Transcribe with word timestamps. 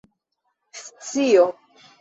scio 1.11 1.45